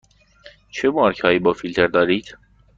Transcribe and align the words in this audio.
چه 0.69 0.89
مارک 0.89 1.19
هایی 1.19 1.39
با 1.39 1.53
فیلتر 1.53 1.87
دارید؟ 1.87 2.35